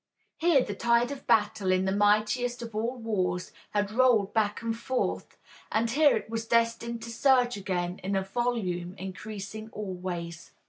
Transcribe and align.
Here 0.39 0.63
the 0.63 0.73
tide 0.73 1.11
of 1.11 1.27
battle 1.27 1.71
in 1.71 1.85
the 1.85 1.91
mightiest 1.91 2.63
of 2.63 2.73
all 2.73 2.97
wars 2.97 3.51
had 3.69 3.91
rolled 3.91 4.33
back 4.33 4.63
and 4.63 4.75
forth, 4.75 5.37
and 5.71 5.91
here 5.91 6.17
it 6.17 6.27
was 6.27 6.47
destined 6.47 7.03
to 7.03 7.11
surge 7.11 7.55
again 7.55 7.99
in 8.03 8.15
a 8.15 8.23
volume 8.23 8.95
increasing 8.97 9.69
always. 9.71 10.53